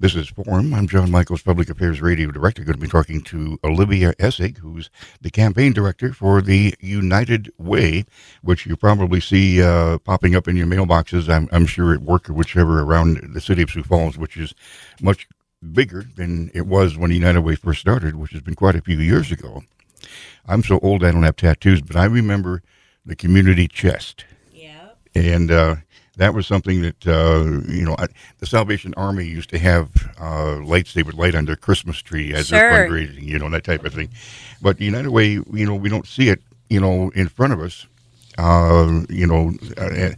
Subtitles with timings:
[0.00, 0.72] This is Forum.
[0.72, 2.64] I'm Jon Michaels, Public Affairs Radio Director.
[2.64, 4.88] Going to be talking to Olivia Essig, who's
[5.20, 8.06] the campaign director for the United Way,
[8.40, 12.30] which you probably see uh, popping up in your mailboxes, I'm, I'm, sure at work
[12.30, 14.54] or whichever around the city of Sioux Falls, which is
[15.02, 15.28] much
[15.70, 18.96] bigger than it was when United Way first started, which has been quite a few
[18.96, 19.64] years ago.
[20.46, 22.62] I'm so old I don't have tattoos, but I remember
[23.04, 24.24] the community chest.
[24.50, 24.92] Yeah.
[25.14, 25.76] And uh,
[26.20, 28.06] that was something that uh, you know I,
[28.38, 29.88] the Salvation Army used to have
[30.20, 32.58] uh, lights they would light on their Christmas tree as sure.
[32.58, 34.10] their fundraising, you know that type of thing.
[34.60, 37.60] But the United Way, you know, we don't see it, you know, in front of
[37.60, 37.86] us.
[38.36, 40.10] Uh, you know, uh,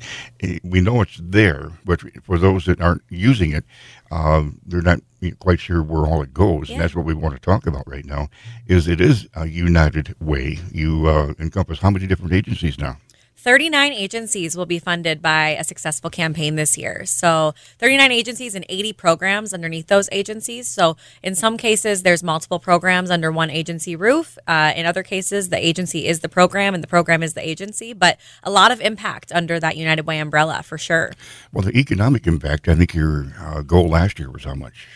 [0.65, 3.65] we know it's there, but for those that aren't using it,
[4.10, 5.01] uh, they're not
[5.38, 6.74] quite sure where all it goes, yeah.
[6.74, 8.29] and that's what we want to talk about right now.
[8.66, 10.59] Is it is a united way?
[10.73, 12.96] You uh, encompass how many different agencies now?
[13.42, 17.05] 39 agencies will be funded by a successful campaign this year.
[17.05, 20.68] So, 39 agencies and 80 programs underneath those agencies.
[20.68, 24.38] So, in some cases, there's multiple programs under one agency roof.
[24.46, 27.93] Uh, in other cases, the agency is the program and the program is the agency,
[27.93, 31.10] but a lot of impact under that United Way umbrella for sure.
[31.52, 34.87] Well, the economic impact, I think your uh, goal last year was how much?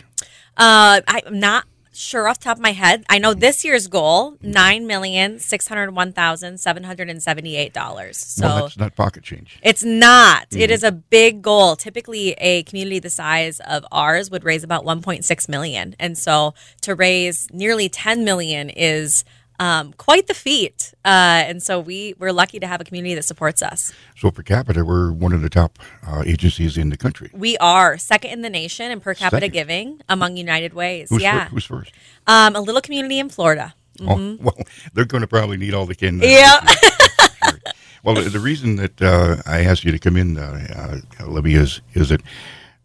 [0.55, 1.65] Uh, I'm not
[1.97, 3.03] sure off top of my head.
[3.09, 7.55] I know this year's goal nine million six hundred one thousand seven hundred and seventy
[7.55, 8.17] eight dollars.
[8.17, 9.59] So well, that's not pocket change.
[9.61, 10.49] It's not.
[10.49, 10.61] Mm-hmm.
[10.61, 11.75] It is a big goal.
[11.75, 16.17] Typically, a community the size of ours would raise about one point six million, and
[16.17, 19.23] so to raise nearly ten million is
[19.59, 20.93] um, quite the feat.
[21.05, 23.93] Uh, and so we, we're lucky to have a community that supports us.
[24.15, 27.29] So per capita, we're one of the top uh, agencies in the country.
[27.33, 29.53] We are second in the nation in per capita second.
[29.53, 31.09] giving among United Ways.
[31.09, 31.49] Who's yeah.
[31.49, 31.91] Who's first?
[32.27, 33.73] Um, a little community in Florida.
[34.01, 34.47] Oh, mm-hmm.
[34.47, 36.19] Oh, well, they're going to probably need all the kin.
[36.21, 36.63] Yeah.
[37.45, 37.59] sure.
[38.03, 41.81] Well, the reason that uh, I asked you to come in, uh, uh, Olivia, is,
[41.93, 42.21] is that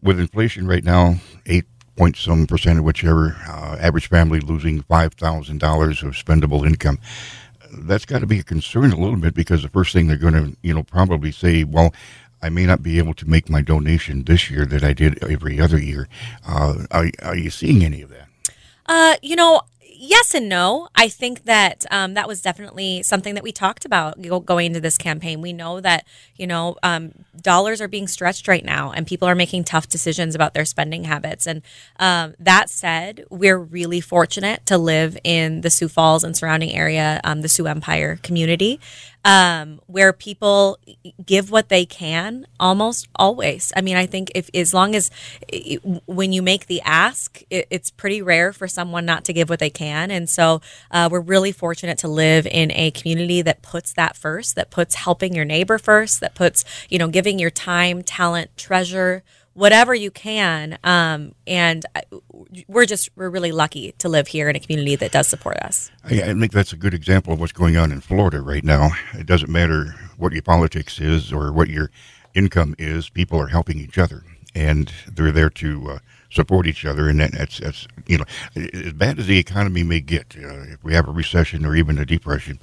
[0.01, 5.13] with inflation right now, eight point some percent of whichever uh, average family losing five
[5.13, 6.99] thousand dollars of spendable income.
[7.71, 10.33] That's got to be a concern a little bit because the first thing they're going
[10.33, 11.93] to, you know, probably say, well,
[12.43, 15.59] I may not be able to make my donation this year that I did every
[15.59, 16.07] other year.
[16.47, 18.27] Uh, are, are you seeing any of that?
[18.85, 19.61] Uh, you know,
[20.03, 20.89] yes and no.
[20.95, 24.97] I think that um, that was definitely something that we talked about going into this
[24.97, 25.41] campaign.
[25.41, 26.05] We know that
[26.35, 30.35] you know um, dollars are being stretched right now, and people are making tough decisions
[30.35, 31.47] about their spending habits.
[31.47, 31.61] And
[31.99, 37.21] um, that said, we're really fortunate to live in the Sioux Falls and surrounding area,
[37.23, 38.79] um, the Sioux Empire community
[39.25, 40.77] um, where people
[41.25, 43.71] give what they can almost always.
[43.75, 45.11] I mean, I think if as long as
[46.05, 49.59] when you make the ask, it, it's pretty rare for someone not to give what
[49.59, 50.11] they can.
[50.11, 54.55] And so uh, we're really fortunate to live in a community that puts that first,
[54.55, 59.23] that puts helping your neighbor first, that puts, you know, giving your time, talent, treasure
[59.53, 60.77] whatever you can.
[60.83, 61.85] Um, and
[62.67, 65.91] we're just we're really lucky to live here in a community that does support us.
[66.03, 68.91] I, I, think that's a good example of what's going on in Florida right now.
[69.13, 71.91] It doesn't matter what your politics is or what your
[72.33, 74.23] income is; people are helping each other,
[74.55, 75.91] and they're there to.
[75.91, 75.99] Uh,
[76.33, 78.25] support each other, and that's that's you know
[78.55, 81.99] as bad as the economy may get, uh, if we have a recession or even
[81.99, 82.59] a depression,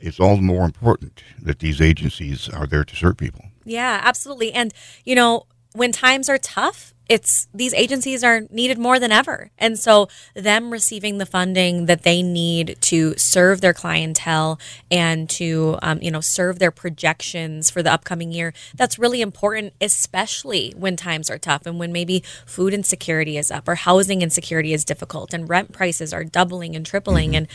[0.00, 3.44] it's all the more important that these agencies are there to serve people.
[3.64, 4.52] Yeah, absolutely.
[4.52, 4.74] And
[5.04, 9.50] you know, when times are tough, it's these agencies are needed more than ever.
[9.58, 14.58] And so them receiving the funding that they need to serve their clientele
[14.90, 19.74] and to um, you know serve their projections for the upcoming year, that's really important,
[19.80, 24.72] especially when times are tough and when maybe food insecurity is up or housing insecurity
[24.72, 27.46] is difficult and rent prices are doubling and tripling mm-hmm.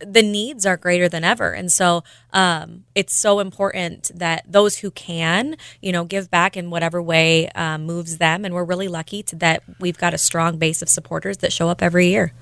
[0.00, 1.52] and the needs are greater than ever.
[1.52, 6.70] And so um, it's so important that those who can, you know, give back in
[6.70, 8.44] whatever way um, moves them.
[8.44, 11.68] And we're really lucky to, that we've got a strong base of supporters that show
[11.68, 12.32] up every year.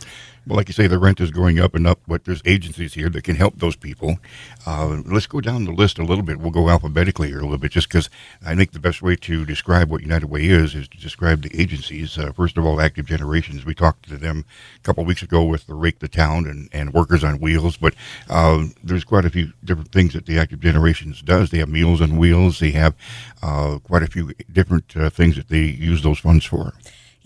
[0.47, 3.09] Well, like you say, the rent is going up and up, but there's agencies here
[3.09, 4.19] that can help those people.
[4.67, 6.39] Uh, let's go down the list a little bit.
[6.39, 8.11] We'll go alphabetically here a little bit, just because
[8.45, 11.61] I think the best way to describe what United Way is is to describe the
[11.61, 12.19] agencies.
[12.19, 13.65] Uh, first of all, Active Generations.
[13.65, 14.45] We talked to them
[14.77, 17.95] a couple weeks ago with the Rake the Town and, and Workers on Wheels, but
[18.29, 21.51] uh, there's quite a few different things that the Active Generations does.
[21.51, 22.59] They have Meals on Wheels.
[22.59, 22.95] They have
[23.43, 26.75] uh, quite a few different uh, things that they use those funds for.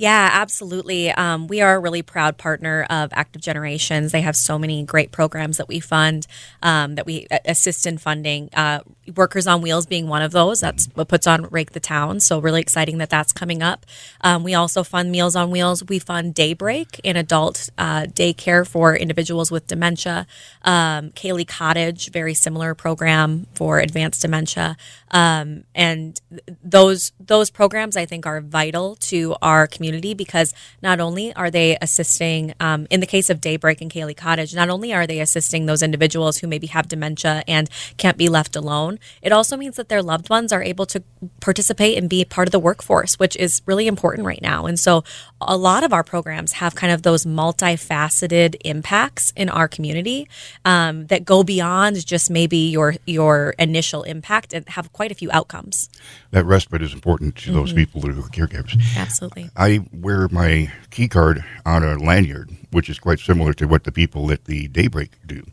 [0.01, 1.11] Yeah, absolutely.
[1.11, 4.13] Um, we are a really proud partner of Active Generations.
[4.13, 6.29] They have so many great programs that we fund,
[6.63, 8.49] um, that we assist in funding.
[8.55, 8.79] Uh,
[9.17, 10.61] Workers on Wheels being one of those.
[10.61, 12.21] That's what puts on Rake the Town.
[12.21, 13.87] So really exciting that that's coming up.
[14.21, 15.83] Um, we also fund Meals on Wheels.
[15.85, 20.29] We fund Daybreak, an adult uh, daycare for individuals with dementia.
[20.63, 24.77] Um, Kaylee Cottage, very similar program for advanced dementia.
[25.11, 26.21] Um, and
[26.63, 30.53] those those programs I think are vital to our community because
[30.83, 34.69] not only are they assisting um, in the case of Daybreak and Kaylee Cottage, not
[34.69, 38.99] only are they assisting those individuals who maybe have dementia and can't be left alone,
[39.23, 41.03] it also means that their loved ones are able to
[41.41, 44.67] participate and be part of the workforce, which is really important right now.
[44.67, 45.05] And so
[45.41, 50.29] a lot of our programs have kind of those multifaceted impacts in our community
[50.65, 55.31] um, that go beyond just maybe your your initial impact and have quite a few
[55.31, 55.89] outcomes.
[56.33, 58.77] That respite is important to those people who are caregivers.
[58.97, 59.49] Absolutely.
[59.57, 63.93] I wear my key card on a lanyard, which is quite similar to what the
[63.93, 65.45] people at the Daybreak do.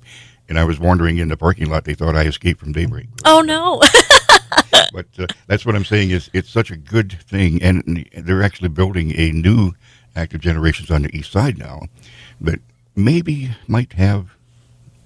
[0.49, 1.85] And I was wandering in the parking lot.
[1.85, 3.07] They thought I escaped from Daybreak.
[3.23, 3.83] Oh no.
[4.91, 8.69] but uh, that's what I'm saying is it's such a good thing, and they're actually
[8.69, 9.73] building a new
[10.15, 11.81] active generations on the east side now
[12.41, 12.61] that
[12.95, 14.35] maybe might have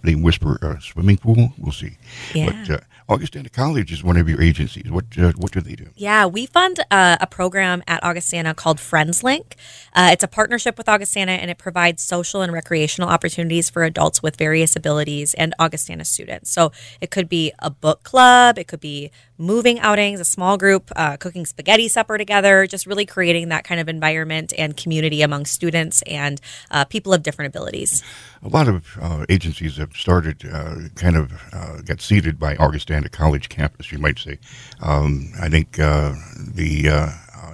[0.04, 1.54] they whisper a swimming pool.
[1.58, 1.98] We'll see.
[2.34, 2.46] Yeah.
[2.46, 2.80] But uh,
[3.10, 4.92] Augustana College is one of your agencies.
[4.92, 5.88] What uh, what do they do?
[5.96, 9.54] Yeah, we fund uh, a program at Augustana called FriendsLink.
[9.94, 14.22] Uh, it's a partnership with Augustana, and it provides social and recreational opportunities for adults
[14.22, 16.52] with various abilities and Augustana students.
[16.52, 16.72] So
[17.02, 21.18] it could be a book club, it could be moving outings, a small group uh,
[21.18, 26.02] cooking spaghetti supper together, just really creating that kind of environment and community among students
[26.04, 28.04] and uh, people of different abilities.
[28.44, 33.10] A lot of uh, agencies have started, uh, kind of uh, got seeded by Augustana
[33.10, 34.38] College campus, you might say.
[34.82, 36.90] Um, I think uh, the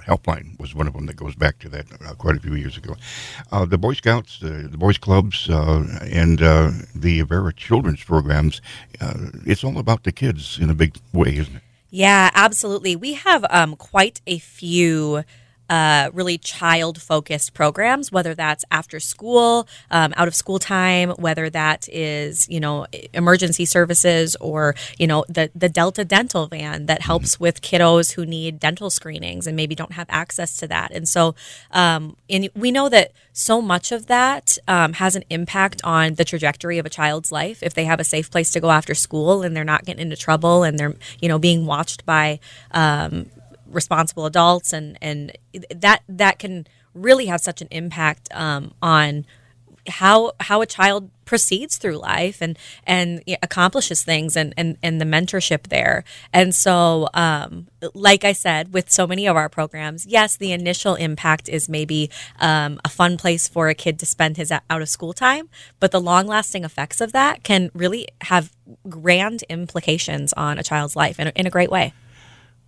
[0.06, 2.76] helpline was one of them that goes back to that uh, quite a few years
[2.76, 2.94] ago.
[3.50, 8.60] Uh, the Boy Scouts, the, the Boys Clubs, uh, and the Avera Children's programs,
[9.44, 11.62] it's all about the kids in a big way, isn't it?
[11.96, 12.94] Yeah, absolutely.
[12.94, 15.24] We have um, quite a few
[15.68, 21.50] uh, really child focused programs, whether that's after school, um, out of school time, whether
[21.50, 27.02] that is, you know, emergency services or, you know, the, the Delta dental van that
[27.02, 30.92] helps with kiddos who need dental screenings and maybe don't have access to that.
[30.92, 31.34] And so,
[31.72, 36.24] um, and we know that so much of that um, has an impact on the
[36.24, 37.62] trajectory of a child's life.
[37.62, 40.16] If they have a safe place to go after school and they're not getting into
[40.16, 42.40] trouble and they're, you know, being watched by,
[42.70, 43.26] um,
[43.70, 45.36] responsible adults and and
[45.74, 49.26] that that can really have such an impact um, on
[49.88, 55.04] how how a child proceeds through life and and accomplishes things and and, and the
[55.04, 56.04] mentorship there.
[56.32, 60.94] And so um, like i said with so many of our programs yes the initial
[60.94, 62.10] impact is maybe
[62.40, 65.48] um, a fun place for a kid to spend his out of school time
[65.78, 68.52] but the long lasting effects of that can really have
[68.88, 71.92] grand implications on a child's life in, in a great way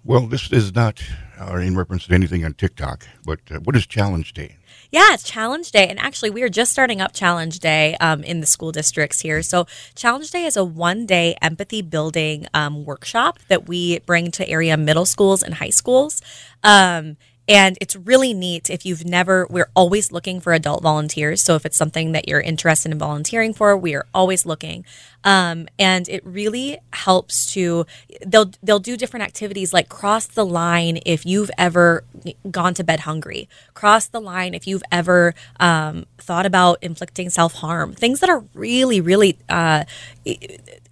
[0.09, 1.03] Well, this is not
[1.39, 4.57] uh, in reference to anything on TikTok, but uh, what is Challenge Day?
[4.91, 5.87] Yeah, it's Challenge Day.
[5.87, 9.43] And actually, we are just starting up Challenge Day um, in the school districts here.
[9.43, 14.49] So, Challenge Day is a one day empathy building um, workshop that we bring to
[14.49, 16.23] area middle schools and high schools.
[16.65, 17.19] Um,
[17.49, 21.43] and it's really neat if you've never, we're always looking for adult volunteers.
[21.43, 24.85] So if it's something that you're interested in volunteering for, we are always looking.
[25.25, 27.87] Um, and it really helps to,
[28.25, 32.05] they'll, they'll do different activities like cross the line if you've ever
[32.51, 37.55] gone to bed hungry, cross the line if you've ever um, thought about inflicting self
[37.55, 39.85] harm, things that are really, really uh,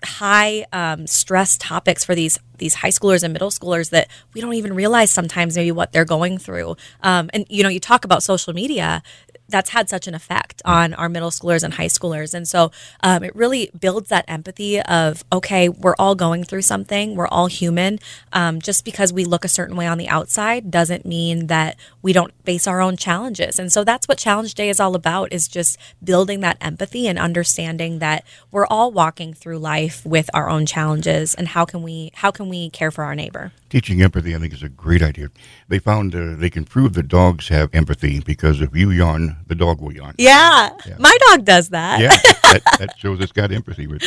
[0.05, 4.55] high um, stress topics for these these high schoolers and middle schoolers that we don't
[4.55, 6.75] even realize sometimes maybe what they're going through.
[7.02, 9.02] Um, and you know, you talk about social media
[9.49, 12.35] that's had such an effect on our middle schoolers and high schoolers.
[12.35, 12.71] And so
[13.03, 17.47] um, it really builds that empathy of, okay, we're all going through something, we're all
[17.47, 17.99] human.
[18.33, 22.12] Um, just because we look a certain way on the outside doesn't mean that we
[22.12, 23.59] don't face our own challenges.
[23.59, 27.19] And so that's what Challenge Day is all about is just building that empathy and
[27.19, 32.11] understanding that we're all walking through life with our own challenges and how can we
[32.15, 33.53] how can we care for our neighbor?
[33.76, 35.28] Teaching empathy, I think, is a great idea.
[35.68, 39.54] They found uh, they can prove that dogs have empathy because if you yawn, the
[39.54, 40.14] dog will yawn.
[40.16, 42.00] Yeah, my dog does that.
[42.00, 42.16] Yeah,
[42.52, 43.87] that, that shows it's got empathy.
[43.87, 44.02] With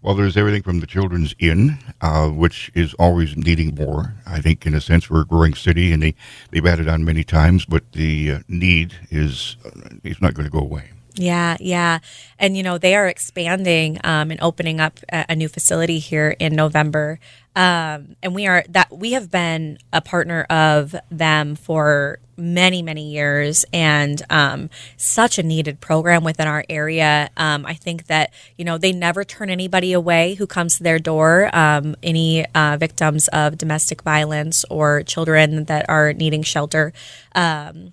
[0.00, 4.14] well, there's everything from the children's inn, uh, which is always needing more.
[4.24, 6.14] I think, in a sense, we're a growing city, and they
[6.50, 10.50] they've added on many times, but the uh, need is uh, it's not going to
[10.50, 10.92] go away.
[11.14, 11.98] Yeah, yeah.
[12.38, 16.36] And, you know, they are expanding um, and opening up a, a new facility here
[16.38, 17.18] in November.
[17.56, 23.10] Um, and we are that we have been a partner of them for many, many
[23.10, 27.28] years and um, such a needed program within our area.
[27.36, 31.00] Um, I think that, you know, they never turn anybody away who comes to their
[31.00, 36.92] door, um, any uh, victims of domestic violence or children that are needing shelter.
[37.34, 37.92] Um,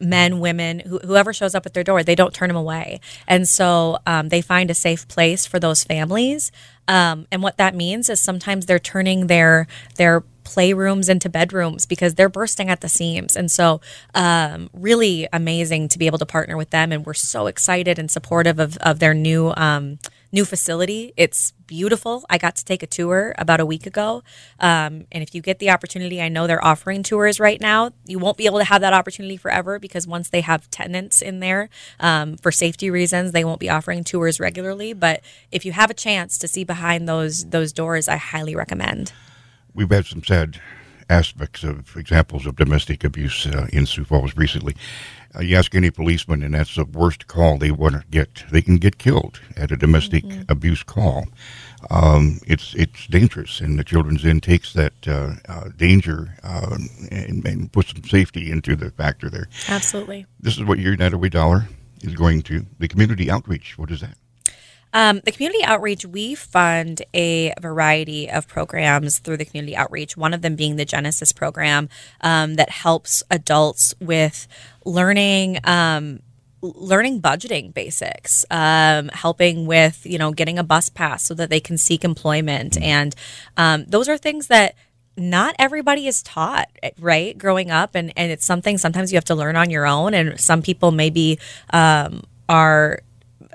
[0.00, 3.00] men, women, who, whoever shows up at their door, they don't turn them away.
[3.26, 6.52] And so um, they find a safe place for those families.
[6.88, 12.14] Um, and what that means is sometimes they're turning their their playrooms into bedrooms because
[12.14, 13.36] they're bursting at the seams.
[13.36, 13.80] And so,
[14.14, 16.92] um, really amazing to be able to partner with them.
[16.92, 19.98] And we're so excited and supportive of, of their new um,
[20.32, 21.12] new facility.
[21.16, 22.24] It's beautiful.
[22.30, 24.22] I got to take a tour about a week ago.
[24.60, 27.90] Um, and if you get the opportunity, I know they're offering tours right now.
[28.06, 31.40] You won't be able to have that opportunity forever because once they have tenants in
[31.40, 31.68] there
[32.00, 34.92] um, for safety reasons, they won't be offering tours regularly.
[34.92, 39.12] But if you have a chance to see behind those those doors, I highly recommend.
[39.74, 40.60] We've had some sad
[41.08, 44.74] aspects of examples of domestic abuse uh, in Sioux Falls recently.
[45.34, 48.44] Uh, you ask any policeman, and that's the worst call they want to get.
[48.50, 50.42] They can get killed at a domestic mm-hmm.
[50.48, 51.26] abuse call.
[51.90, 57.46] Um, it's it's dangerous, and the Children's Inn takes that uh, uh, danger um, and,
[57.46, 59.48] and, puts some safety into the factor there.
[59.68, 60.26] Absolutely.
[60.40, 61.68] This is what your United Way dollar
[62.02, 62.64] is going to.
[62.78, 63.78] The community outreach.
[63.78, 64.16] What is that?
[64.92, 70.32] Um, the community outreach, we fund a variety of programs through the community outreach, one
[70.32, 71.88] of them being the Genesis program
[72.20, 74.48] um, that helps adults with
[74.84, 75.58] learning.
[75.64, 76.20] Um,
[76.62, 81.60] learning budgeting basics um, helping with you know getting a bus pass so that they
[81.60, 82.82] can seek employment mm-hmm.
[82.82, 83.14] and
[83.56, 84.74] um, those are things that
[85.16, 89.34] not everybody is taught right growing up and, and it's something sometimes you have to
[89.34, 91.38] learn on your own and some people maybe
[91.70, 93.00] um, are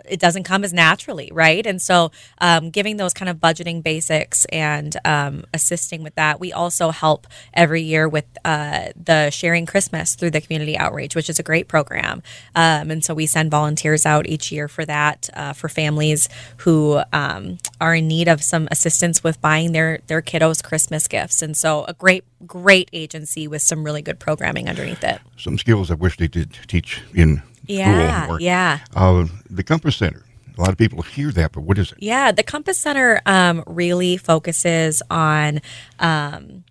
[0.06, 1.66] it doesn't come as naturally, right?
[1.66, 6.52] And so, um, giving those kind of budgeting basics and um, assisting with that, we
[6.52, 11.40] also help every year with uh, the Sharing Christmas through the community outreach, which is
[11.40, 12.22] a great program.
[12.56, 17.02] Um, and so, we send volunteers out each year for that uh, for families who
[17.14, 21.42] um, are in need of some assistance with buying their their kiddos Christmas gifts.
[21.42, 25.22] And so, a great great agency with some really good programming underneath it.
[25.38, 28.42] Some skills I wish they did teach in yeah, school.
[28.42, 28.80] yeah.
[28.96, 30.24] Uh, the Compass Center.
[30.58, 31.98] A lot of people hear that, but what is it?
[32.02, 35.62] Yeah, the Compass Center um, really focuses on
[36.00, 36.66] um,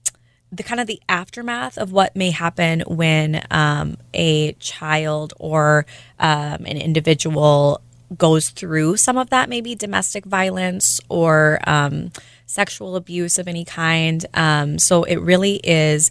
[0.53, 5.87] the kind of the aftermath of what may happen when um, a child or
[6.19, 7.81] um, an individual
[8.17, 12.11] goes through some of that, maybe domestic violence or um,
[12.50, 14.26] sexual abuse of any kind.
[14.35, 16.11] Um, so it really is,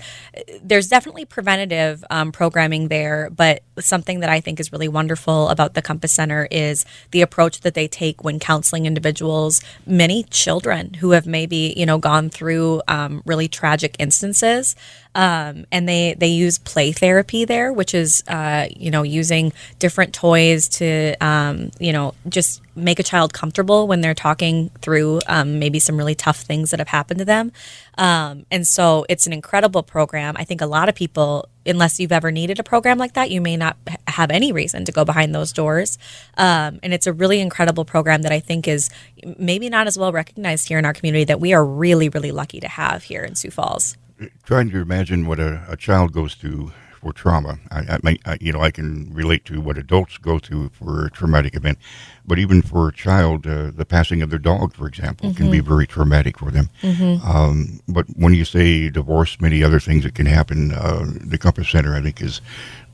[0.64, 5.74] there's definitely preventative um, programming there, but something that I think is really wonderful about
[5.74, 11.12] the Compass Center is the approach that they take when counseling individuals, many children who
[11.12, 14.76] have maybe, you know, gone through um, really tragic instances.
[15.16, 20.14] Um, and they they use play therapy there, which is uh, you know using different
[20.14, 25.60] toys to um, you know just make a child comfortable when they're talking through um,
[25.60, 27.52] maybe some really tough things that have happened to them.
[27.98, 30.36] Um, and so it's an incredible program.
[30.38, 33.42] I think a lot of people, unless you've ever needed a program like that, you
[33.42, 35.98] may not have any reason to go behind those doors.
[36.38, 38.90] Um, and it's a really incredible program that I think is
[39.38, 42.60] maybe not as well recognized here in our community that we are really, really lucky
[42.62, 43.98] to have here in Sioux Falls.
[44.44, 47.60] Trying to imagine what a, a child goes through for trauma.
[47.72, 51.10] I, I, I, you know, I can relate to what adults go through for a
[51.10, 51.78] traumatic event,
[52.26, 55.38] but even for a child, uh, the passing of their dog, for example, mm-hmm.
[55.38, 55.70] can be mm-hmm.
[55.70, 56.70] very traumatic for them.
[56.82, 57.26] Mm-hmm.
[57.26, 61.70] Um, but when you say divorce, many other things that can happen, uh, the Compass
[61.70, 62.42] Center, I think, is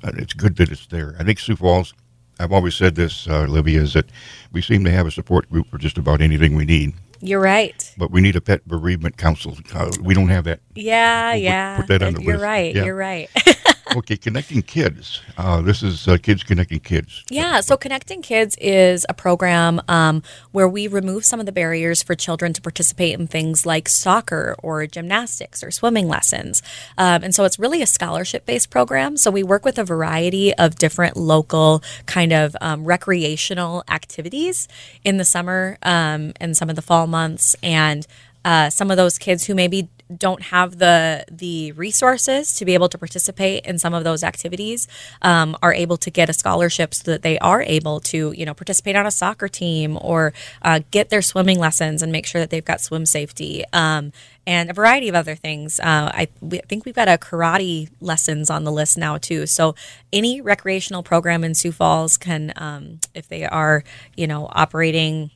[0.03, 1.15] uh, it's good that it's there.
[1.19, 1.93] I think Sioux Falls.
[2.37, 4.09] I've always said this, uh, Olivia, is that
[4.51, 6.93] we seem to have a support group for just about anything we need.
[7.25, 7.93] You're right.
[7.97, 9.57] But we need a pet bereavement council.
[9.73, 10.59] Uh, we don't have that.
[10.75, 11.75] Yeah, we'll yeah.
[11.77, 12.43] Put, put that on the You're list.
[12.43, 12.75] right.
[12.75, 12.85] Yeah.
[12.85, 13.29] You're right.
[13.95, 15.21] okay, connecting kids.
[15.37, 17.23] Uh, this is uh, kids connecting kids.
[17.29, 22.03] Yeah, so connecting kids is a program um, where we remove some of the barriers
[22.03, 26.61] for children to participate in things like soccer or gymnastics or swimming lessons.
[26.97, 29.17] Um, and so it's really a scholarship based program.
[29.17, 34.67] So we work with a variety of different local kind of um, recreational activities
[35.03, 38.05] in the summer um, and some of the fall months and.
[38.45, 42.87] Uh, some of those kids who maybe don't have the the resources to be able
[42.87, 44.87] to participate in some of those activities
[45.23, 48.53] um, are able to get a scholarship so that they are able to you know
[48.53, 52.51] participate on a soccer team or uh, get their swimming lessons and make sure that
[52.51, 54.11] they've got swim safety um,
[54.45, 55.79] and a variety of other things.
[55.79, 59.47] Uh, I, we, I, think we've got a karate lessons on the list now too.
[59.47, 59.73] So
[60.13, 63.83] any recreational program in Sioux Falls can, um, if they are
[64.15, 65.31] you know operating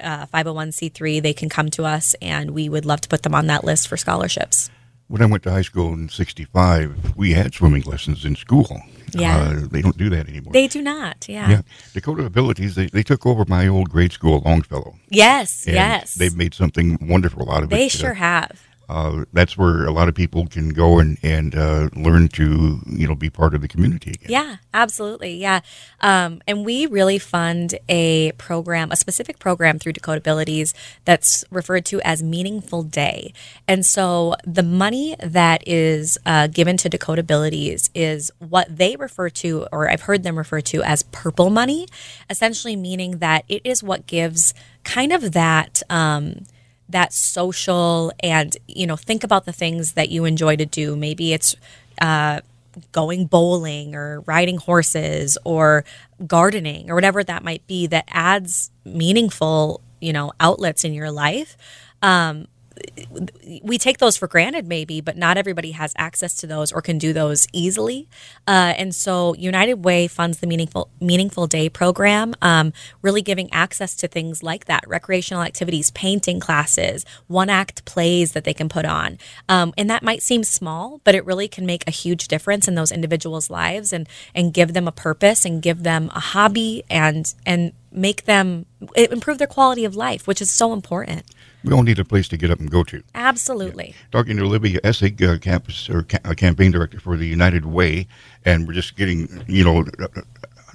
[0.00, 3.46] uh, 501c3, they can come to us and we would love to put them on
[3.46, 4.70] that list for scholarships.
[5.08, 8.82] When I went to high school in 65, we had swimming lessons in school.
[9.12, 9.38] Yeah.
[9.38, 10.52] Uh, they don't do that anymore.
[10.52, 11.48] They do not, yeah.
[11.48, 11.62] Yeah.
[11.94, 14.96] Dakota Abilities, they, they took over my old grade school, Longfellow.
[15.08, 16.14] Yes, yes.
[16.14, 17.78] They've made something wonderful out of they it.
[17.78, 18.67] They sure uh, have.
[18.88, 23.06] Uh, that's where a lot of people can go and and uh, learn to you
[23.06, 24.30] know be part of the community again.
[24.30, 25.34] Yeah, absolutely.
[25.36, 25.60] Yeah,
[26.00, 30.72] um, and we really fund a program, a specific program through Dakota Abilities
[31.04, 33.32] that's referred to as Meaningful Day.
[33.66, 39.28] And so the money that is uh, given to Dakota Abilities is what they refer
[39.30, 41.86] to, or I've heard them refer to as purple money,
[42.30, 44.54] essentially meaning that it is what gives
[44.84, 45.82] kind of that.
[45.90, 46.46] Um,
[46.88, 50.96] that social and you know think about the things that you enjoy to do.
[50.96, 51.54] Maybe it's
[52.00, 52.40] uh,
[52.92, 55.84] going bowling or riding horses or
[56.26, 61.56] gardening or whatever that might be that adds meaningful you know outlets in your life.
[62.02, 62.46] Um,
[63.62, 66.98] we take those for granted maybe but not everybody has access to those or can
[66.98, 68.08] do those easily.
[68.46, 73.94] Uh, and so united way funds the meaningful meaningful day program um, really giving access
[73.94, 78.84] to things like that recreational activities painting classes one act plays that they can put
[78.84, 79.18] on.
[79.48, 82.74] Um, and that might seem small but it really can make a huge difference in
[82.74, 87.34] those individuals lives and and give them a purpose and give them a hobby and
[87.46, 91.24] and make them improve their quality of life which is so important
[91.68, 93.02] we all need a place to get up and go to.
[93.14, 93.88] Absolutely.
[93.88, 93.94] Yeah.
[94.10, 98.06] Talking to Olivia Essig, uh, campus or ca- uh, campaign director for the United Way,
[98.44, 99.84] and we're just getting, you know,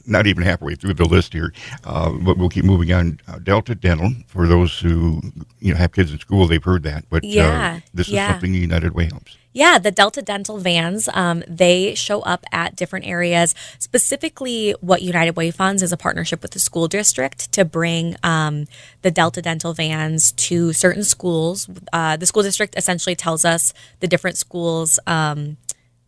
[0.05, 3.19] not even halfway through the list here, uh, but we'll keep moving on.
[3.27, 5.21] Uh, Delta Dental, for those who
[5.59, 8.31] you know have kids in school, they've heard that, but uh, yeah, this is yeah.
[8.31, 9.37] something United Way helps.
[9.53, 13.53] Yeah, the Delta Dental vans, um, they show up at different areas.
[13.77, 18.65] Specifically, what United Way funds is a partnership with the school district to bring um,
[19.03, 21.69] the Delta Dental vans to certain schools.
[21.93, 24.99] Uh, the school district essentially tells us the different schools.
[25.05, 25.57] Um,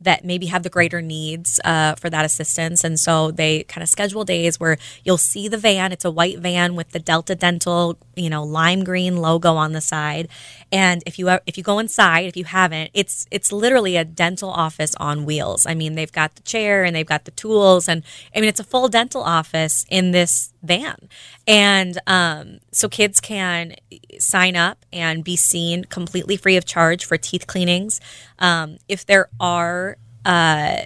[0.06, 2.84] that maybe have the greater needs uh, for that assistance.
[2.84, 5.92] And so they kind of schedule days where you'll see the van.
[5.92, 9.82] It's a white van with the Delta Dental, you know, lime green logo on the
[9.82, 10.30] side.
[10.72, 14.50] And if you if you go inside, if you haven't, it's it's literally a dental
[14.50, 15.66] office on wheels.
[15.66, 18.04] I mean, they've got the chair and they've got the tools, and
[18.36, 21.10] I mean, it's a full dental office in this van.
[21.48, 23.76] And um, so kids can
[24.20, 28.02] sign up and be seen completely free of charge for teeth cleanings.
[28.40, 30.82] Um, if there are uh,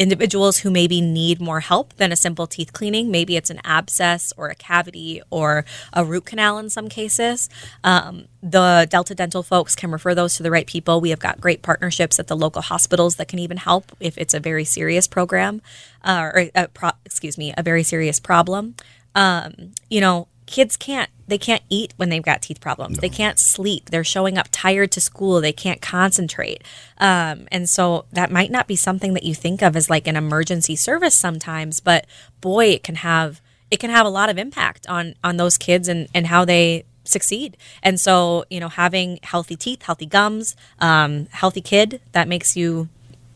[0.00, 3.10] individuals who maybe need more help than a simple teeth cleaning.
[3.10, 7.50] Maybe it's an abscess or a cavity or a root canal in some cases.
[7.84, 11.02] Um, the Delta Dental folks can refer those to the right people.
[11.02, 14.32] We have got great partnerships at the local hospitals that can even help if it's
[14.32, 15.60] a very serious program
[16.02, 18.76] uh, or, a pro- excuse me, a very serious problem.
[19.14, 22.96] Um, you know, kids can't they can't eat when they've got teeth problems.
[22.96, 23.00] No.
[23.00, 23.90] They can't sleep.
[23.90, 25.40] They're showing up tired to school.
[25.40, 26.64] They can't concentrate.
[26.98, 30.16] Um, and so that might not be something that you think of as like an
[30.16, 32.04] emergency service sometimes, but
[32.40, 35.86] boy, it can have it can have a lot of impact on on those kids
[35.88, 37.56] and and how they succeed.
[37.82, 42.88] And so, you know, having healthy teeth, healthy gums, um, healthy kid, that makes you,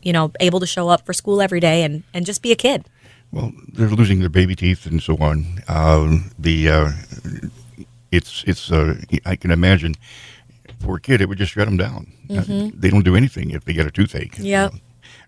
[0.03, 2.57] you know, able to show up for school every day and, and just be a
[2.57, 2.85] kid.
[3.35, 5.61] Well, they're losing their baby teeth and so on.
[5.67, 6.93] Uh, the uh,
[8.13, 8.95] it's it's uh,
[9.27, 9.97] I can imagine
[10.79, 12.13] for a kid it would just shut them down.
[12.29, 12.79] Mm-hmm.
[12.81, 14.37] they don't do anything if they get a toothache.
[14.39, 14.71] Yeah.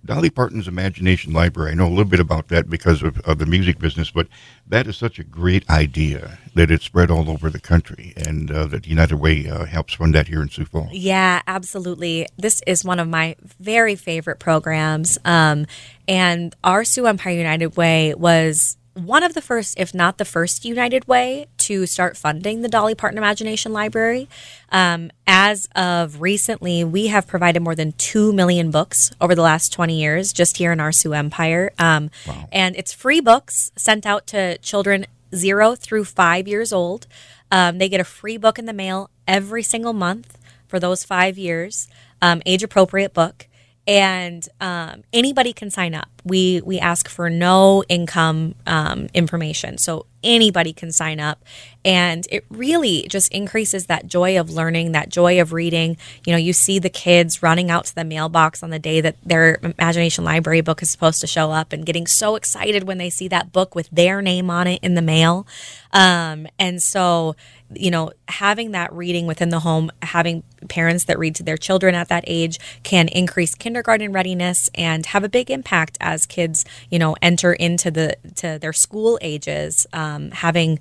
[0.07, 1.73] Dolly Parton's Imagination Library.
[1.73, 4.29] I know a little bit about that because of, of, the music business, but
[4.67, 8.67] that is such a great idea that it's spread all over the country, and uh,
[8.67, 10.93] that United Way uh, helps fund that here in Sioux Falls.
[10.93, 12.27] Yeah, absolutely.
[12.39, 15.67] This is one of my very favorite programs, um,
[16.09, 20.65] and our Sioux Empire United Way was one of the first, if not the first,
[20.65, 24.29] United Way to start funding the Dolly Parton Imagination Library.
[24.71, 29.73] Um, as of recently, we have provided more than 2 million books over the last
[29.73, 31.73] 20 years just here in our Sioux Empire.
[31.79, 32.49] Um, wow.
[32.51, 37.07] And it's free books sent out to children zero through five years old.
[37.51, 41.37] Um, they get a free book in the mail every single month for those five
[41.37, 41.87] years,
[42.23, 43.47] um, age appropriate book
[43.87, 46.09] and um, anybody can sign up.
[46.25, 51.45] We we ask for no income um, information, so anybody can sign up,
[51.85, 55.97] and it really just increases that joy of learning, that joy of reading.
[56.25, 59.17] You know, you see the kids running out to the mailbox on the day that
[59.25, 63.11] their imagination library book is supposed to show up, and getting so excited when they
[63.11, 65.47] see that book with their name on it in the mail.
[65.93, 67.37] Um, and so
[67.75, 71.95] you know, having that reading within the home, having parents that read to their children
[71.95, 76.99] at that age can increase kindergarten readiness and have a big impact as kids, you
[76.99, 79.87] know, enter into the to their school ages.
[79.93, 80.79] Um, having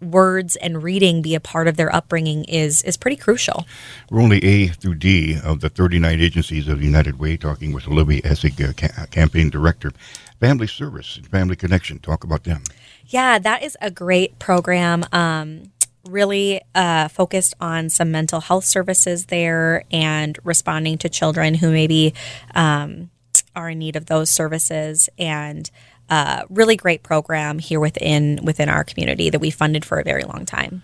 [0.00, 3.66] words and reading be a part of their upbringing is is pretty crucial.
[4.10, 8.22] We're only A through D of the 39 agencies of United Way, talking with Olivia
[8.22, 9.92] Essig, uh, ca- campaign director.
[10.40, 12.62] Family Service and Family Connection, talk about them.
[13.06, 15.04] Yeah, that is a great program.
[15.10, 15.72] Um,
[16.04, 22.14] really uh, focused on some mental health services there and responding to children who maybe
[22.54, 23.10] um,
[23.54, 25.70] are in need of those services and
[26.10, 30.22] uh, really great program here within within our community that we funded for a very
[30.22, 30.82] long time.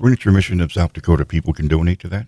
[0.00, 2.26] Furniture Mission of South Dakota people can donate to that?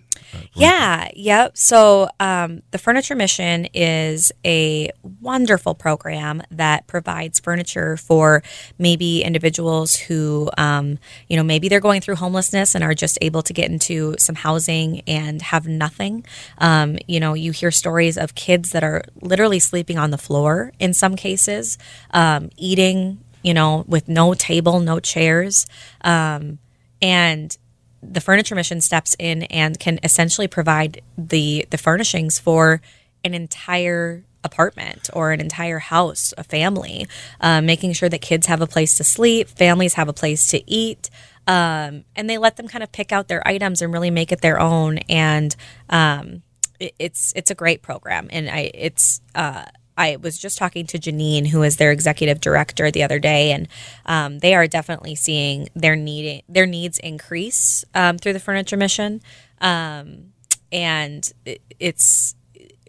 [0.53, 1.57] Yeah, yep.
[1.57, 8.43] So um, the Furniture Mission is a wonderful program that provides furniture for
[8.77, 13.41] maybe individuals who, um, you know, maybe they're going through homelessness and are just able
[13.43, 16.25] to get into some housing and have nothing.
[16.57, 20.73] Um, you know, you hear stories of kids that are literally sleeping on the floor
[20.79, 21.77] in some cases,
[22.11, 25.65] um, eating, you know, with no table, no chairs.
[26.01, 26.59] Um,
[27.01, 27.57] and
[28.03, 32.81] the furniture mission steps in and can essentially provide the the furnishings for
[33.23, 37.07] an entire apartment or an entire house, a family,
[37.41, 40.69] um, making sure that kids have a place to sleep, families have a place to
[40.69, 41.09] eat,
[41.47, 44.41] um, and they let them kind of pick out their items and really make it
[44.41, 44.97] their own.
[45.09, 45.55] And
[45.89, 46.41] um,
[46.79, 49.65] it, it's it's a great program, and I it's uh,
[50.01, 53.67] I was just talking to Janine, who is their executive director, the other day, and
[54.07, 59.21] um, they are definitely seeing their need their needs increase um, through the furniture mission,
[59.59, 60.33] um,
[60.71, 62.35] and it, it's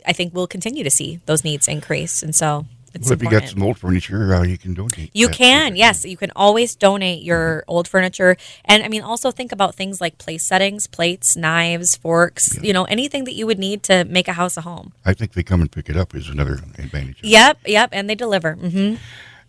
[0.06, 3.32] I think we'll continue to see those needs increase, and so it's well, if important.
[3.32, 5.10] you got some old furniture, uh, you can donate.
[5.12, 6.04] You can, yes.
[6.04, 7.70] You can always donate your mm-hmm.
[7.70, 8.36] old furniture.
[8.64, 12.62] And I mean, also think about things like place settings, plates, knives, forks, yeah.
[12.62, 14.92] you know, anything that you would need to make a house a home.
[15.04, 17.18] I think they come and pick it up is another advantage.
[17.22, 17.90] Yep, yep.
[17.92, 18.56] And they deliver.
[18.56, 18.96] Mm-hmm.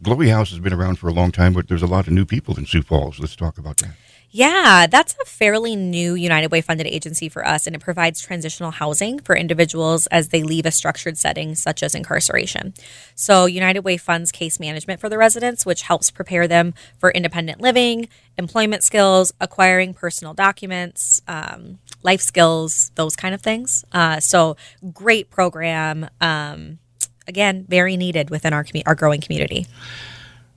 [0.01, 2.25] Glory House has been around for a long time, but there's a lot of new
[2.25, 3.19] people in Sioux Falls.
[3.19, 3.91] Let's talk about that.
[4.35, 8.71] Yeah, that's a fairly new United Way funded agency for us, and it provides transitional
[8.71, 12.73] housing for individuals as they leave a structured setting such as incarceration.
[13.13, 17.61] So, United Way funds case management for the residents, which helps prepare them for independent
[17.61, 23.85] living, employment skills, acquiring personal documents, um, life skills, those kind of things.
[23.91, 24.57] Uh, so,
[24.93, 26.09] great program.
[26.19, 26.79] Um,
[27.27, 29.67] again, very needed within our, our growing community.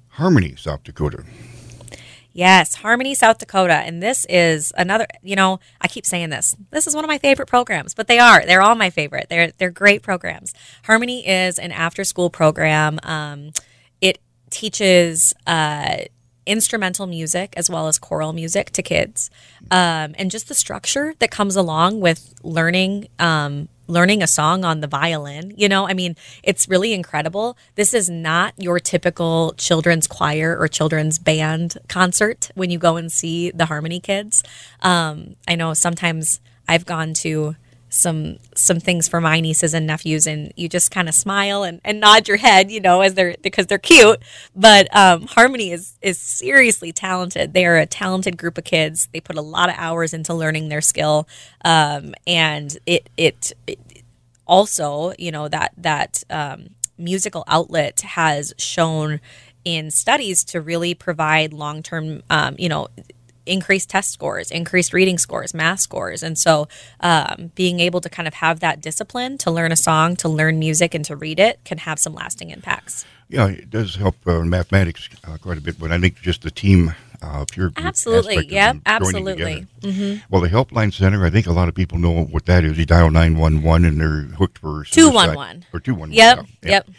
[0.08, 1.24] Harmony, South Dakota.
[2.36, 3.76] Yes, Harmony, South Dakota.
[3.76, 6.54] And this is another, you know, I keep saying this.
[6.70, 8.44] This is one of my favorite programs, but they are.
[8.44, 9.28] They're all my favorite.
[9.30, 10.52] They're they're great programs.
[10.84, 13.00] Harmony is an after-school program.
[13.04, 13.52] Um,
[14.02, 14.18] it
[14.50, 15.96] teaches uh,
[16.44, 19.30] instrumental music as well as choral music to kids,
[19.70, 24.80] um, and just the structure that comes along with learning um, learning a song on
[24.80, 25.52] the violin.
[25.56, 27.56] You know, I mean, it's really incredible.
[27.74, 33.10] This is not your typical children's choir or children's band concert when you go and
[33.10, 34.42] see the Harmony Kids.
[34.80, 37.56] Um, I know sometimes I've gone to
[37.96, 41.80] some some things for my nieces and nephews and you just kind of smile and,
[41.84, 44.20] and nod your head you know as they're because they're cute.
[44.54, 47.52] But um, harmony is is seriously talented.
[47.52, 49.08] They are a talented group of kids.
[49.12, 51.28] They put a lot of hours into learning their skill.
[51.64, 53.78] Um, and it, it, it
[54.46, 59.20] also you know that that um, musical outlet has shown
[59.64, 62.88] in studies to really provide long-term um, you know
[63.46, 66.22] increased test scores, increased reading scores, math scores.
[66.22, 66.68] And so
[67.00, 70.58] um, being able to kind of have that discipline to learn a song, to learn
[70.58, 73.04] music, and to read it can have some lasting impacts.
[73.28, 76.50] Yeah, it does help uh, mathematics uh, quite a bit, but I think just the
[76.50, 76.94] team.
[77.22, 79.66] Uh, pure absolutely, yep, absolutely.
[79.80, 80.18] Mm-hmm.
[80.28, 82.76] Well, the Helpline Center, I think a lot of people know what that is.
[82.76, 86.10] You dial nine one one, and they're hooked for two one one or two one
[86.10, 86.12] one.
[86.12, 86.90] Yep, yep.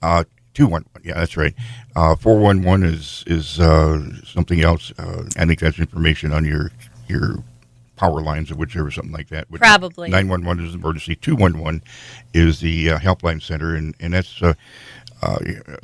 [0.00, 0.22] Uh,
[0.54, 1.02] two one one.
[1.04, 1.54] Yeah, that's right.
[1.94, 4.92] Uh, four one one is is uh, something else.
[4.98, 6.70] Uh, I think that's information on your
[7.08, 7.36] your
[7.96, 9.50] power lines or whichever something like that.
[9.50, 11.16] Probably nine one one is emergency.
[11.16, 11.82] Two one one
[12.32, 14.42] is the uh, helpline center, and and that's.
[14.42, 14.54] Uh,
[15.22, 15.38] uh,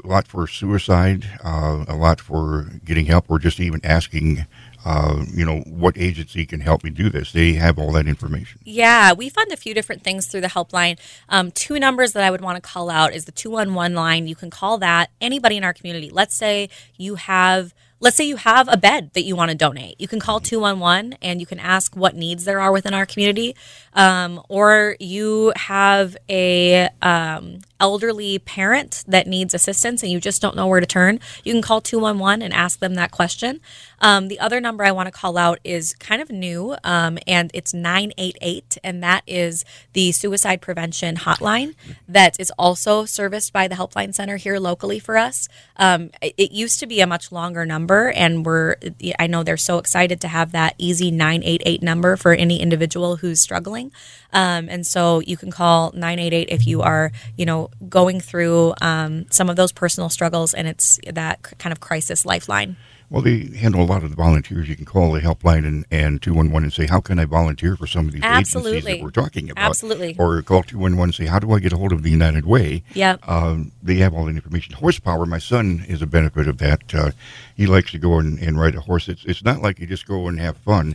[0.05, 4.45] a lot for suicide, a lot for getting help, or just even asking
[4.85, 7.33] uh, you know, what agency can help me do this.
[7.33, 8.61] They have all that information.
[8.65, 10.99] Yeah, we fund a few different things through the helpline.
[11.29, 14.27] Um, two numbers that I would want to call out is the 211 line.
[14.27, 16.11] You can call that anybody in our community.
[16.11, 20.01] Let's say you have let's say you have a bed that you want to donate.
[20.01, 23.55] You can call 211 and you can ask what needs there are within our community.
[23.93, 30.55] Um, or you have a um, elderly parent that needs assistance and you just don't
[30.55, 33.61] know where to turn, you can call 211 and ask them that question.
[34.01, 37.51] Um, the other number I want to call out is kind of new um, and
[37.53, 41.75] it's 988, and that is the suicide prevention hotline
[42.09, 45.49] that is also serviced by the Helpline Center here locally for us.
[45.77, 48.77] Um, it used to be a much longer number, and we're,
[49.19, 53.41] I know they're so excited to have that easy 988 number for any individual who's
[53.41, 53.93] struggling.
[54.33, 59.27] Um, and so you can call 988 if you are, you know, going through um,
[59.31, 62.77] some of those personal struggles, and it's that kind of crisis lifeline.
[63.11, 64.69] Well, they handle a lot of the volunteers.
[64.69, 67.89] You can call the helpline and, and 211 and say, How can I volunteer for
[67.89, 68.71] some of these Absolutely.
[68.71, 69.69] agencies that we're talking about?
[69.69, 70.15] Absolutely.
[70.17, 72.85] Or call 211 and say, How do I get a hold of the United Way?
[72.95, 73.17] Yeah.
[73.25, 74.75] Um, they have all the information.
[74.75, 76.95] Horsepower, my son is a benefit of that.
[76.95, 77.11] Uh,
[77.57, 79.09] he likes to go and, and ride a horse.
[79.09, 80.95] It's, it's not like you just go and have fun.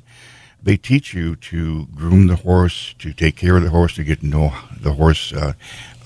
[0.64, 4.22] They teach you to groom the horse, to take care of the horse, to get
[4.22, 5.34] to know the horse.
[5.34, 5.54] Uh,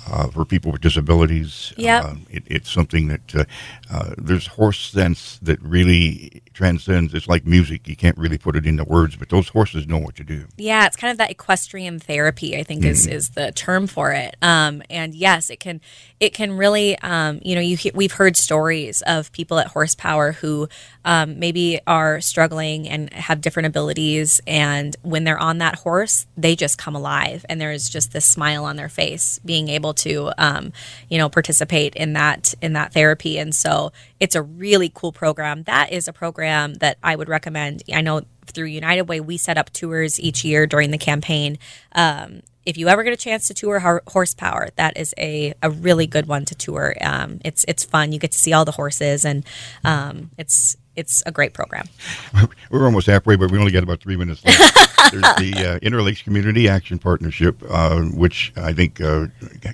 [0.08, 2.04] uh, for people with disabilities, Yep.
[2.04, 3.44] uh, it, it's something that uh,
[3.92, 7.14] uh, there's horse sense that really transcends.
[7.14, 10.16] It's like music; you can't really put it into words, but those horses know what
[10.16, 10.46] to do.
[10.58, 12.58] Yeah, it's kind of that equestrian therapy.
[12.58, 14.36] I think is is the term for it.
[14.42, 15.82] Um, and yes, it can
[16.20, 20.68] it can really um, you know you we've heard stories of people at Horsepower who
[21.06, 26.56] um, maybe are struggling and have different abilities, and when they're on that horse, they
[26.56, 30.32] just come alive, and there is just this smile on their face, being able to
[30.38, 30.72] um,
[31.10, 35.64] you know participate in that in that therapy, and so it's a really cool program.
[35.64, 37.84] That is a program that I would recommend.
[37.94, 41.58] I know through United Way, we set up tours each year during the campaign.
[41.94, 46.06] Um, if you ever get a chance to tour Horsepower, that is a, a really
[46.06, 46.96] good one to tour.
[47.02, 48.12] Um, it's it's fun.
[48.12, 49.46] You get to see all the horses, and
[49.84, 51.86] um, it's it's a great program.
[52.72, 54.60] We're almost halfway, but we only got about three minutes left.
[55.12, 59.28] There's the uh, Interlakes Community Action Partnership, uh, which I think uh,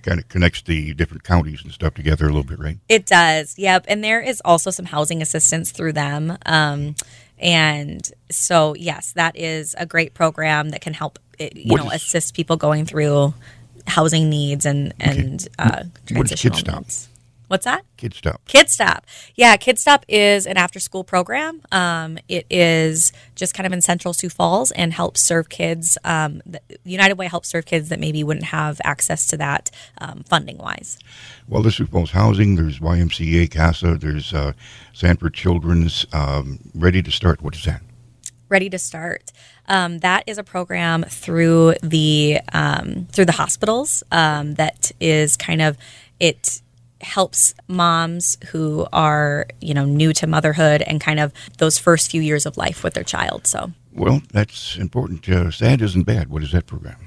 [0.04, 2.78] kind of connects the different counties and stuff together a little bit, right?
[2.88, 3.86] It does, yep.
[3.88, 6.38] And there is also some housing assistance through them.
[6.46, 6.96] Um,
[7.38, 11.90] and so, yes, that is a great program that can help, eh, you What know,
[11.90, 13.34] is- assist people going through
[13.88, 15.84] housing needs and and uh,
[16.14, 17.10] What is transitional needs.
[17.48, 17.84] What's that?
[17.98, 18.42] Kid Stop.
[18.46, 19.06] Kid Stop.
[19.36, 21.62] Yeah, Kid Stop is an after school program.
[21.72, 25.98] Um, it is just kind of in Central Sioux Falls and helps serve kids.
[26.04, 26.42] Um,
[26.84, 30.98] United Way helps serve kids that maybe wouldn't have access to that um, funding wise.
[31.48, 34.54] Well, there's Sioux Falls Housing, there's YMCA, CASA, there's uh,
[34.94, 37.42] Sanford Children's, um, Ready to Start.
[37.42, 37.82] What is that?
[38.50, 39.32] Ready to Start.
[39.68, 45.62] Um, that is a program through the um, through the hospitals um, that is kind
[45.62, 45.78] of
[46.20, 46.62] it
[47.06, 52.22] helps moms who are you know new to motherhood and kind of those first few
[52.22, 53.48] years of life with their child.
[53.48, 55.28] So Well, that's important.
[55.30, 56.30] Uh, sad isn't bad.
[56.30, 56.98] What is that program?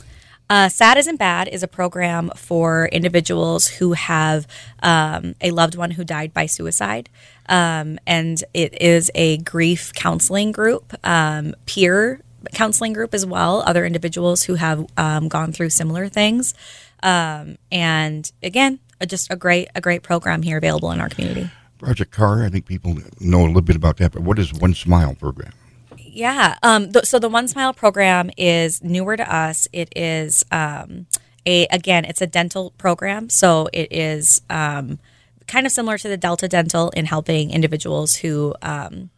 [0.51, 4.47] Uh, Sad Isn't Bad is a program for individuals who have
[4.83, 7.11] um, a loved one who died by suicide.
[7.51, 12.23] Um, and it is a grief counseling group, um, peer
[12.55, 16.55] counseling group as well, other individuals who have um, gone through similar things.
[17.03, 21.51] Um, and again, uh, just a great, a great program here available in our community.
[21.79, 24.75] Project Car, I think people know a little bit about that, but what is One
[24.75, 25.53] Smile program?
[25.97, 26.57] Yeah.
[26.63, 29.69] Um, th- so the One Smile program is newer to us.
[29.73, 31.07] It is um,
[31.47, 33.31] a again, it's a dental program.
[33.31, 34.99] So it is um,
[35.47, 39.11] kind of similar to the Delta Dental in helping individuals who um,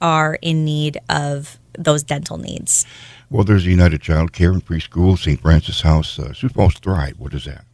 [0.00, 2.84] are in need of those dental needs.
[3.30, 5.40] Well, there's United Child Care and Preschool, St.
[5.40, 7.18] Francis House, uh, Sioux Falls Thrive.
[7.18, 7.64] What is that?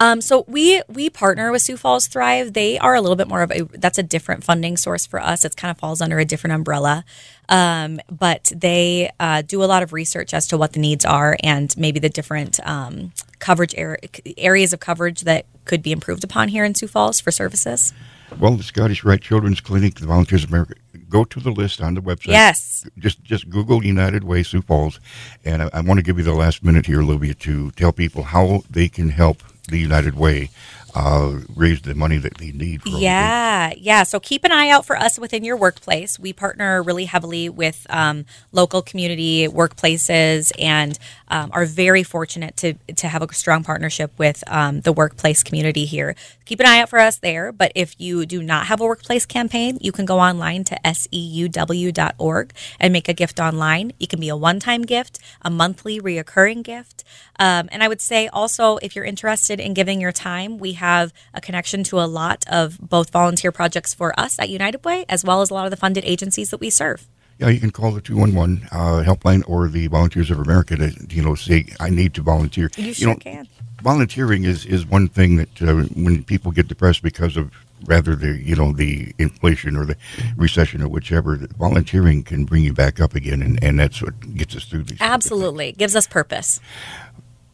[0.00, 2.54] Um, so we we partner with Sioux Falls Thrive.
[2.54, 5.44] They are a little bit more of a that's a different funding source for us.
[5.44, 7.04] It kind of falls under a different umbrella,
[7.50, 11.36] um, but they uh, do a lot of research as to what the needs are
[11.42, 13.98] and maybe the different um, coverage ar-
[14.38, 17.92] areas of coverage that could be improved upon here in Sioux Falls for services.
[18.38, 20.74] Well, the Scottish Rite Children's Clinic, the Volunteers of America.
[21.10, 22.28] Go to the list on the website.
[22.28, 22.86] Yes.
[22.96, 24.98] Just just Google United Way Sioux Falls,
[25.44, 28.22] and I, I want to give you the last minute here, Olivia, to tell people
[28.22, 30.50] how they can help the United Way
[30.94, 32.82] uh, raise the money that they need.
[32.84, 34.02] Yeah, yeah.
[34.02, 36.18] So keep an eye out for us within your workplace.
[36.18, 40.98] We partner really heavily with um, local community workplaces and
[41.28, 45.84] um, are very fortunate to to have a strong partnership with um, the workplace community
[45.84, 46.14] here.
[46.44, 47.52] Keep an eye out for us there.
[47.52, 52.52] But if you do not have a workplace campaign, you can go online to seuw.org
[52.80, 53.92] and make a gift online.
[54.00, 57.04] It can be a one time gift, a monthly reoccurring gift.
[57.38, 61.12] Um, and I would say also, if you're interested in giving your time, we have
[61.32, 65.24] a connection to a lot of both volunteer projects for us at United Way, as
[65.24, 67.06] well as a lot of the funded agencies that we serve.
[67.38, 71.22] Yeah, you can call the 211 uh, helpline or the Volunteers of America to, you
[71.22, 72.70] know, say, I need to volunteer.
[72.76, 73.48] You sure know, can.
[73.82, 77.50] Volunteering is, is one thing that uh, when people get depressed because of
[77.86, 79.96] rather the, you know, the inflation or the
[80.36, 83.40] recession or whichever, volunteering can bring you back up again.
[83.40, 85.00] And, and that's what gets us through these.
[85.00, 85.72] Absolutely.
[85.72, 86.60] Gives us purpose.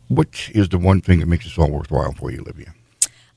[0.08, 2.74] What is the one thing that makes this all worthwhile for you, Olivia?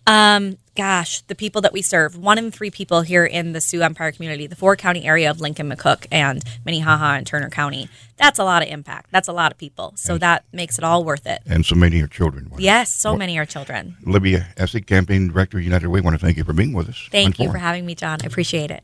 [0.07, 2.17] Um, gosh, the people that we serve.
[2.17, 5.39] One in three people here in the Sioux Empire community, the four county area of
[5.39, 7.89] Lincoln, McCook, and Minnehaha and Turner County.
[8.17, 9.11] That's a lot of impact.
[9.11, 9.93] That's a lot of people.
[9.95, 11.41] So that makes it all worth it.
[11.45, 12.51] And so many are children.
[12.57, 13.97] Yes, so many are children.
[14.03, 17.07] Libby Essig, Campaign Director, United Way, want to thank you for being with us.
[17.11, 18.19] Thank you for having me, Jon.
[18.23, 18.83] I appreciate it.